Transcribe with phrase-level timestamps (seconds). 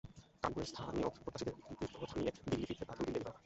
[0.43, 3.37] কানপুরে স্থানীয় প্রত্যাশীদের বিদ্রোহ থামিয়ে দিল্লি ফিরতে তাঁর দুদিন দেরি হয়।